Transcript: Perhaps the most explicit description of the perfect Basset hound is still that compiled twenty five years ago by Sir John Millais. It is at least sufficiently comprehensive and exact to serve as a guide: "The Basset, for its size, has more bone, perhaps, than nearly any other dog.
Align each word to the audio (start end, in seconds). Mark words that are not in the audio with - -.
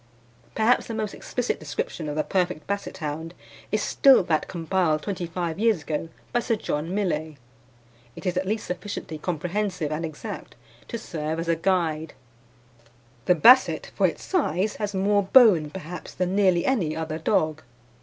Perhaps 0.55 0.87
the 0.87 0.95
most 0.95 1.13
explicit 1.13 1.59
description 1.59 2.09
of 2.09 2.15
the 2.15 2.23
perfect 2.23 2.65
Basset 2.65 2.97
hound 2.97 3.35
is 3.71 3.83
still 3.83 4.23
that 4.23 4.47
compiled 4.47 5.03
twenty 5.03 5.27
five 5.27 5.59
years 5.59 5.83
ago 5.83 6.09
by 6.33 6.39
Sir 6.39 6.55
John 6.55 6.95
Millais. 6.95 7.37
It 8.15 8.25
is 8.25 8.35
at 8.35 8.47
least 8.47 8.65
sufficiently 8.65 9.19
comprehensive 9.19 9.91
and 9.91 10.03
exact 10.03 10.55
to 10.87 10.97
serve 10.97 11.37
as 11.39 11.47
a 11.49 11.55
guide: 11.55 12.15
"The 13.25 13.35
Basset, 13.35 13.91
for 13.93 14.07
its 14.07 14.23
size, 14.23 14.77
has 14.77 14.95
more 14.95 15.21
bone, 15.21 15.69
perhaps, 15.69 16.15
than 16.15 16.35
nearly 16.35 16.65
any 16.65 16.95
other 16.95 17.19
dog. 17.19 17.61